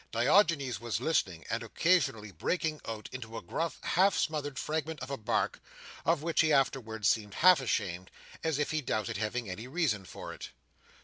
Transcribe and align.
Diogenes 0.11 0.79
was 0.81 0.99
listening, 0.99 1.45
and 1.51 1.61
occasionally 1.61 2.31
breaking 2.31 2.81
out 2.87 3.07
into 3.11 3.37
a 3.37 3.41
gruff 3.43 3.77
half 3.83 4.17
smothered 4.17 4.57
fragment 4.57 4.99
of 4.99 5.11
a 5.11 5.15
bark, 5.17 5.59
of 6.07 6.23
which 6.23 6.41
he 6.41 6.51
afterwards 6.51 7.07
seemed 7.07 7.35
half 7.35 7.61
ashamed, 7.61 8.09
as 8.43 8.57
if 8.57 8.71
he 8.71 8.81
doubted 8.81 9.17
having 9.17 9.47
any 9.47 9.67
reason 9.67 10.03
for 10.03 10.33
it. 10.33 10.49